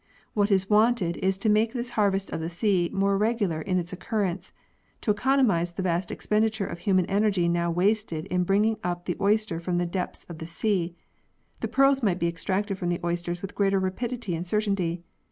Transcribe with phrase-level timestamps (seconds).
[0.33, 3.93] What is wanted is to make this harvest of the sea more regular in its
[3.93, 4.51] occurrence,
[5.01, 9.59] to economise the vast expenditure of human energy now wasted in bringing up the oyster
[9.59, 10.95] from the depths of the sea.
[11.59, 15.03] The pearls might be extracted from the oysters with greater rapidity and certainty.